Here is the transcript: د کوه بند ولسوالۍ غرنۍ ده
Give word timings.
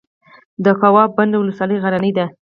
د 0.65 0.67
کوه 0.81 1.03
بند 1.15 1.33
ولسوالۍ 1.37 1.77
غرنۍ 1.83 2.11
ده 2.17 2.25